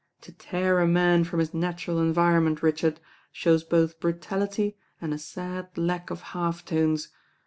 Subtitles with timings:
[0.21, 2.99] "To tear a man from his natural environment, Richard,
[3.31, 7.09] shows both brutality and a sad lack of half tones.